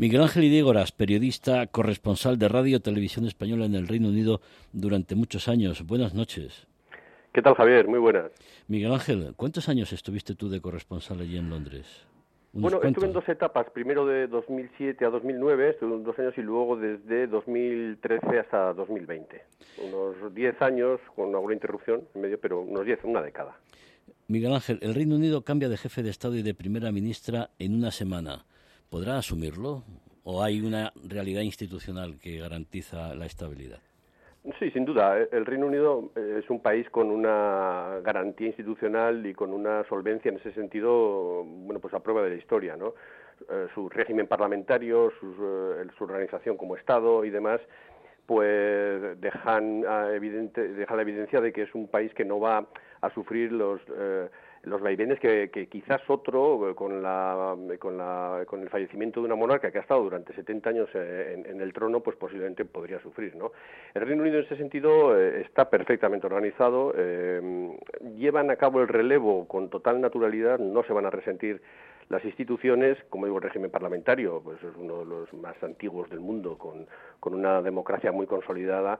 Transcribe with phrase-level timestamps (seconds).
[0.00, 4.40] Miguel Ángel Idígoras, periodista, corresponsal de Radio Televisión Española en el Reino Unido
[4.72, 5.86] durante muchos años.
[5.86, 6.66] Buenas noches.
[7.34, 7.86] ¿Qué tal, Javier?
[7.86, 8.32] Muy buenas.
[8.66, 11.84] Miguel Ángel, ¿cuántos años estuviste tú de corresponsal allí en Londres?
[12.54, 16.78] Bueno, estuve en dos etapas, primero de 2007 a 2009, estuve dos años y luego
[16.78, 19.42] desde 2013 hasta 2020.
[19.84, 23.54] Unos diez años, con alguna interrupción en medio, pero unos diez, una década.
[24.28, 27.74] Miguel Ángel, el Reino Unido cambia de jefe de Estado y de primera ministra en
[27.74, 28.46] una semana.
[28.90, 29.84] ¿Podrá asumirlo
[30.24, 33.78] o hay una realidad institucional que garantiza la estabilidad?
[34.58, 35.16] Sí, sin duda.
[35.30, 40.30] El Reino Unido eh, es un país con una garantía institucional y con una solvencia
[40.30, 42.94] en ese sentido, bueno, pues a prueba de la historia, ¿no?
[43.48, 47.60] Eh, su régimen parlamentario, eh, su organización como Estado y demás,
[48.26, 52.66] pues dejan, evidente, dejan la evidencia de que es un país que no va
[53.02, 53.80] a sufrir los
[54.64, 59.34] los vaivenes que, quizás otro, eh, con, la, con, la, con el fallecimiento de una
[59.34, 63.34] monarca que ha estado durante 70 años eh, en, el trono, pues posiblemente podría sufrir.
[63.36, 63.52] ¿no?
[63.94, 66.92] El Reino Unido en ese sentido eh, está perfectamente organizado,
[68.16, 71.62] llevan a cabo el relevo con total naturalidad, no se van a resentir
[72.08, 76.20] las instituciones, como digo, el régimen parlamentario, pues es uno de los más antiguos del
[76.20, 78.98] mundo, con una democracia muy consolidada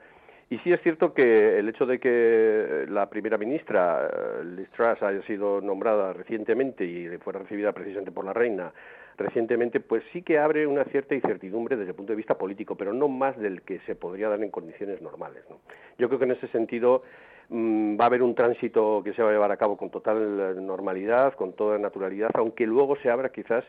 [0.51, 5.01] y sí es cierto que el hecho de que la primera ministra, eh, Liz Truss,
[5.01, 8.73] haya sido nombrada recientemente y fuera recibida precisamente por la reina
[9.17, 12.93] recientemente, pues sí que abre una cierta incertidumbre desde el punto de vista político, pero
[12.93, 15.45] no más del que se podría dar en condiciones normales.
[15.49, 15.61] ¿no?
[15.99, 17.05] Yo creo que en ese sentido
[17.51, 20.67] mm, va a haber un tránsito que se va a llevar a cabo con total
[20.67, 23.63] normalidad, con toda naturalidad, aunque luego se abra quizás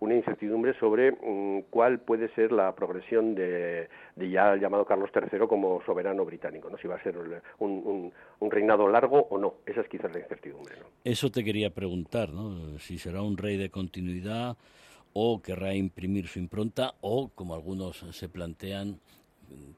[0.00, 5.46] una incertidumbre sobre mm, cuál puede ser la progresión de, ya el llamado Carlos III
[5.48, 6.78] como soberano británico, ¿no?
[6.78, 7.16] si va a ser
[7.58, 9.54] un, reinado largo o no.
[9.66, 10.76] Esa es quizás la incertidumbre.
[10.78, 10.86] ¿no?
[11.04, 12.78] Eso te quería preguntar, ¿no?
[12.78, 14.56] si será un rey de continuidad
[15.12, 19.00] o querrá imprimir su impronta o, como algunos se plantean,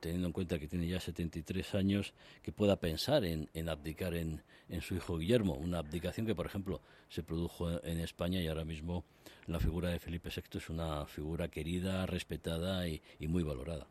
[0.01, 4.43] teniendo en cuenta que tiene ya 73 años, que pueda pensar en, abdicar en,
[4.81, 5.55] su hijo Guillermo.
[5.55, 9.05] Una abdicación que, por ejemplo, se produjo en España y ahora mismo
[9.47, 13.87] la figura de Felipe VI es una figura querida, respetada y, muy valorada.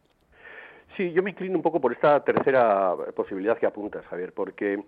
[0.98, 4.84] Sí, yo me inclino un poco por esta tercera posibilidad que apuntas, Javier, porque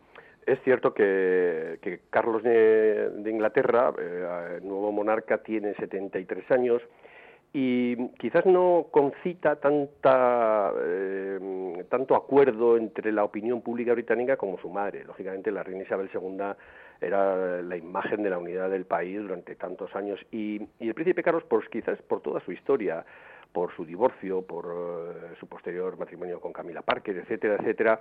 [0.45, 6.81] es cierto que, Carlos de, Inglaterra, eh, nuevo monarca, tiene 73 años
[7.53, 14.69] y quizás no concita tanta, eh, tanto acuerdo entre la opinión pública británica como su
[14.69, 15.03] madre.
[15.03, 16.37] Lógicamente, la reina Isabel II
[17.01, 21.43] era la imagen de la unidad del país durante tantos años y, el príncipe Carlos,
[21.49, 23.05] pues quizás por toda su historia,
[23.51, 27.99] por su divorcio, por eh, su posterior matrimonio con Camila Parker, etcétera, etcétera,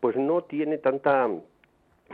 [0.00, 1.26] pues no tiene tanta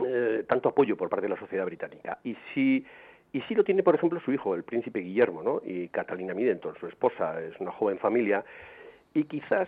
[0.05, 2.19] eh, tanto apoyo por parte de la sociedad británica.
[2.23, 2.85] Y si
[3.33, 5.61] y sí lo tiene, por ejemplo, su hijo, el príncipe Guillermo, ¿no?
[5.65, 8.43] Y Catalina Middleton, su esposa, es una joven familia.
[9.13, 9.67] Y quizás,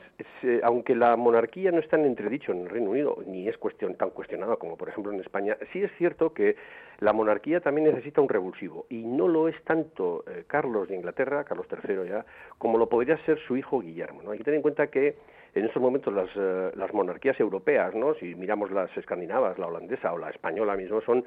[0.64, 4.12] aunque la monarquía no está en entredicho en el Reino Unido, ni es cuestión, tan
[4.12, 6.56] cuestionada como, por ejemplo, en España, sí es cierto que
[7.00, 8.86] la monarquía también necesita un revulsivo.
[8.90, 12.26] Y no lo es tanto eh, Carlos de Inglaterra, Carlos III ya,
[12.58, 14.22] como lo podría ser su hijo Guillermo.
[14.22, 14.32] ¿no?
[14.32, 15.16] Hay que tener en cuenta que
[15.56, 18.14] en estos momentos las, eh, las monarquías europeas, ¿no?
[18.16, 21.24] si miramos las escandinavas, la holandesa o la española mismo, son,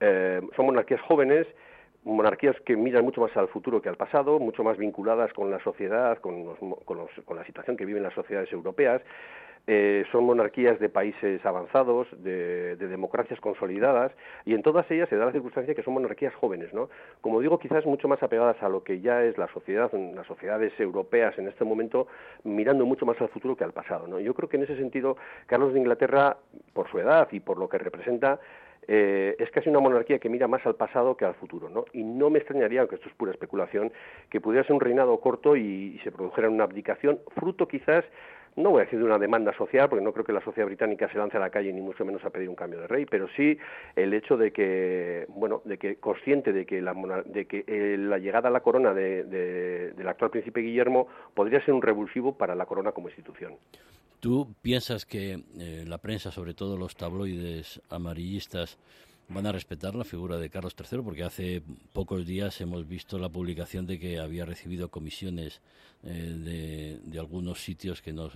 [0.00, 1.46] eh, son monarquías jóvenes
[2.04, 5.58] monarquías que miran mucho más al futuro que al pasado, mucho más vinculadas con la
[5.60, 9.02] sociedad, con, con, la situación que viven las sociedades europeas.
[9.66, 14.12] Eh, son monarquías de países avanzados, de, democracias consolidadas,
[14.44, 16.90] y en todas ellas se da la circunstancia que son monarquías jóvenes, ¿no?
[17.22, 20.78] Como digo, quizás mucho más apegadas a lo que ya es la sociedad, las sociedades
[20.78, 22.08] europeas en este momento,
[22.42, 24.20] mirando mucho más al futuro que al pasado, ¿no?
[24.20, 25.16] Yo creo que en ese sentido,
[25.46, 26.36] Carlos de Inglaterra,
[26.74, 28.38] por su edad y por lo que representa,
[28.88, 31.84] eh, es casi una monarquía que mira más al pasado que al futuro, ¿no?
[31.92, 33.92] Y no me extrañaría, aunque esto es pura especulación,
[34.30, 38.04] que pudiera ser un reinado corto y, se produjera una abdicación, fruto quizás
[38.56, 41.08] no voy a decir de una demanda social, porque no creo que la sociedad británica
[41.10, 43.26] se lance a la calle ni mucho menos a pedir un cambio de rey, pero
[43.36, 43.58] sí
[43.96, 46.94] el hecho de que, bueno, de que consciente de que la,
[47.24, 51.82] de que eh, la llegada a la corona del actual príncipe Guillermo podría ser un
[51.82, 53.56] revulsivo para la corona como institución.
[54.24, 58.78] ¿Tú piensas que eh, la prensa, sobre todo los tabloides amarillistas,
[59.28, 61.02] van a respetar la figura de Carlos III?
[61.02, 61.62] Porque hace
[61.92, 65.60] pocos días hemos visto la publicación de que había recibido comisiones
[66.04, 68.30] eh, de, algunos sitios que no,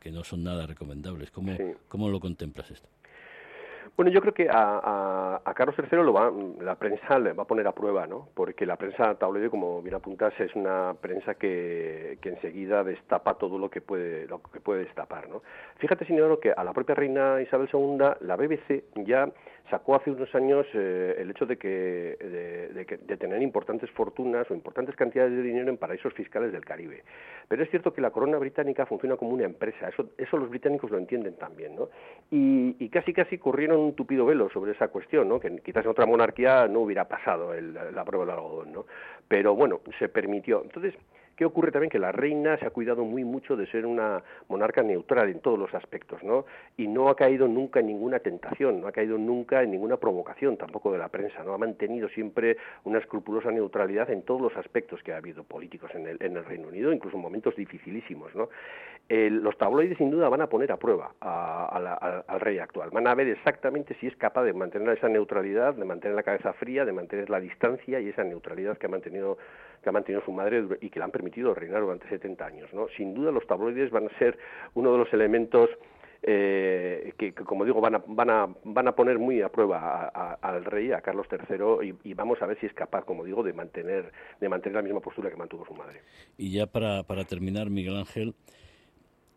[0.00, 1.30] que no son nada recomendables.
[1.30, 1.56] ¿Cómo,
[1.86, 2.88] ¿Cómo lo contemplas esto?
[3.96, 7.68] Bueno, yo creo que a, Carlos III lo va, la prensa le va a poner
[7.68, 8.28] a prueba, ¿no?
[8.34, 13.56] Porque la prensa tabloide, como bien apuntas, es una prensa que, que enseguida destapa todo
[13.56, 15.42] lo que puede lo que puede destapar, ¿no?
[15.76, 19.28] Fíjate, señor, que a la propia reina Isabel II, la BBC ya
[19.70, 24.94] sacó hace unos años eh, el hecho de que, de, tener importantes fortunas o importantes
[24.94, 27.02] cantidades de dinero en paraísos fiscales del Caribe.
[27.48, 30.90] Pero es cierto que la corona británica funciona como una empresa, eso, eso los británicos
[30.90, 31.88] lo entienden también, ¿no?
[32.30, 35.40] Y, y casi casi corrieron un tupido velo sobre esa cuestión, ¿no?
[35.40, 38.86] Que quizás en otra monarquía no hubiera pasado el, la prueba del algodón, ¿no?
[39.28, 40.62] Pero bueno, se permitió.
[40.62, 40.94] Entonces,
[41.36, 41.90] ¿Qué ocurre también?
[41.90, 45.58] Que la reina se ha cuidado muy mucho de ser una monarca neutral en todos
[45.58, 46.46] los aspectos, ¿no?
[46.76, 50.56] Y no ha caído nunca en ninguna tentación, no ha caído nunca en ninguna provocación
[50.56, 51.54] tampoco de la prensa, ¿no?
[51.54, 56.06] Ha mantenido siempre una escrupulosa neutralidad en todos los aspectos que ha habido políticos en
[56.06, 58.48] el, en el Reino Unido, incluso en momentos dificilísimos, ¿no?
[59.08, 62.90] los tabloides sin duda van a poner a prueba al rey actual.
[62.90, 66.52] Van a ver exactamente si es capaz de mantener esa neutralidad, de mantener la cabeza
[66.54, 69.36] fría, de mantener la distancia y esa neutralidad que ha mantenido
[69.82, 71.23] que ha mantenido su madre y que le han permitido
[71.54, 72.72] reinar durante 70 años.
[72.72, 72.86] ¿no?
[72.96, 74.38] Sin duda los tabloides van a ser
[74.74, 75.70] uno de los elementos
[76.26, 80.06] eh, que, como digo, van a, van a, van a poner muy a prueba
[80.40, 83.52] al rey, a Carlos III, y, vamos a ver si es capaz, como digo, de
[83.52, 84.10] mantener,
[84.40, 86.00] de mantener la misma postura que mantuvo su madre.
[86.38, 88.34] Y ya para, para terminar, Miguel Ángel,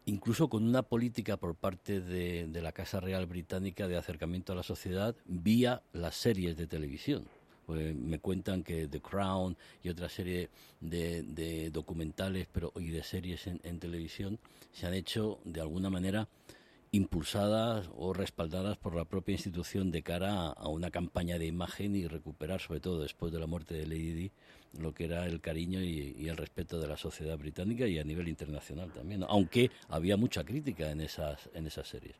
[0.05, 4.63] incluso con una política por parte de la Casa Real Británica de acercamiento a la
[4.63, 7.25] sociedad vía las series de televisión.
[7.67, 10.47] Pues me cuentan que The Crown y otra serie
[10.79, 14.39] de, documentales pero, y de series en, televisión
[14.71, 16.29] se han hecho de alguna manera
[16.93, 22.07] impulsadas o respaldadas por la propia institución de cara a, una campaña de imagen y
[22.07, 24.31] recuperar, sobre todo después de la muerte de Lady Di,
[24.79, 28.29] lo que era el cariño y, el respeto de la sociedad británica y a nivel
[28.29, 32.15] internacional también, aunque había mucha crítica en esas, en esas series.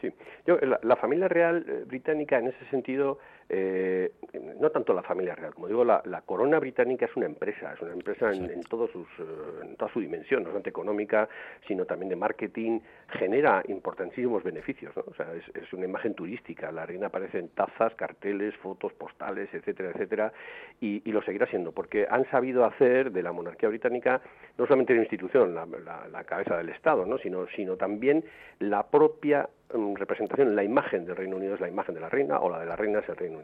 [0.00, 0.12] Sí,
[0.44, 3.18] Yo, la, familia real eh, británica en ese sentido
[3.48, 4.12] eh,
[4.60, 7.92] no tanto la familia real, como digo, la, corona británica es una empresa, es una
[7.92, 11.28] empresa en, en, todos sus, eh, en toda su dimensión, no solamente económica,
[11.66, 15.04] sino también de marketing, genera importantísimos beneficios, ¿no?
[15.06, 19.90] o sea, es, una imagen turística, la reina aparece en tazas, carteles, fotos, postales, etcétera,
[19.90, 20.32] etcétera,
[20.80, 24.20] y, lo seguirá siendo, porque han sabido hacer de la monarquía británica
[24.58, 27.16] no solamente la institución, la, cabeza del Estado, ¿no?
[27.18, 28.22] sino, sino también
[28.58, 32.38] la propia mm, representación, la imagen del Reino Unido es la imagen de la reina
[32.40, 33.37] o la de la reina es el Reino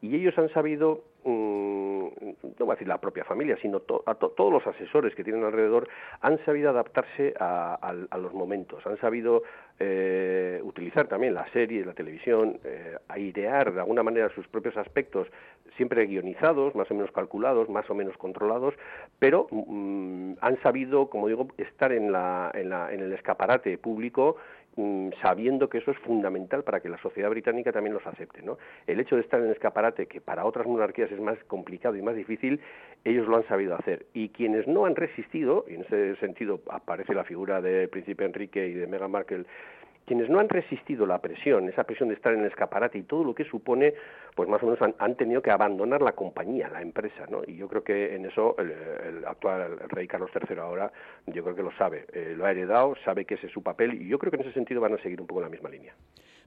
[0.00, 2.06] y ellos han sabido, mm,
[2.58, 5.88] no voy a decir la propia familia, sino a todos los asesores que tienen alrededor,
[6.20, 9.42] han sabido adaptarse a, los momentos, han sabido
[9.78, 15.28] eh, utilizar también la serie, la televisión, eh, airear de alguna manera sus propios aspectos,
[15.76, 18.74] siempre guionizados, más o menos calculados, más o menos controlados,
[19.18, 24.36] pero mm, han sabido, como digo, estar en, la, en, la, en el escaparate público
[25.20, 28.42] sabiendo que eso es fundamental para que la sociedad británica también los acepte.
[28.42, 28.58] ¿no?
[28.86, 32.16] El hecho de estar en escaparate, que para otras monarquías es más complicado y más
[32.16, 32.60] difícil,
[33.04, 34.06] ellos lo han sabido hacer.
[34.14, 38.66] Y quienes no han resistido, y en ese sentido aparece la figura del príncipe Enrique
[38.68, 39.44] y de Meghan Markle,
[40.06, 43.24] quienes no han resistido la presión, esa presión de estar en el escaparate y todo
[43.24, 43.94] lo que supone,
[44.34, 47.42] pues más o menos han, tenido que abandonar la compañía, la empresa, ¿no?
[47.46, 50.92] Y yo creo que en eso el, actual rey Carlos III ahora,
[51.26, 53.94] yo creo que lo sabe, eh, lo ha heredado, sabe que ese es su papel
[53.94, 55.94] y yo creo que en ese sentido van a seguir un poco la misma línea.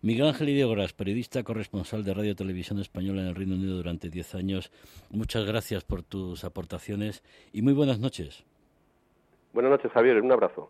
[0.02, 4.36] Miguel Ángel Ideogras, periodista corresponsal de Radio Televisión Española en el Reino Unido durante 10
[4.36, 4.72] años,
[5.10, 7.24] muchas gracias por tus aportaciones
[7.54, 8.46] y muy buenas noches.
[9.54, 10.70] Buenas noches, Javier, un abrazo.